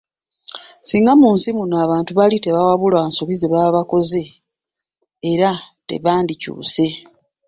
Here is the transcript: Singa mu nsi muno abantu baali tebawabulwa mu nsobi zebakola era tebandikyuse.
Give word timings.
Singa 0.87 1.13
mu 1.21 1.29
nsi 1.35 1.49
muno 1.57 1.75
abantu 1.85 2.11
baali 2.13 2.37
tebawabulwa 2.39 2.99
mu 3.03 3.09
nsobi 3.11 3.33
zebakola 3.41 4.21
era 5.31 5.49
tebandikyuse. 5.87 6.87